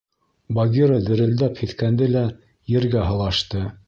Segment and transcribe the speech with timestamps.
[0.59, 2.23] Багира дерелдәп һиҫкәнде лә
[2.77, 3.63] ергә һылашты.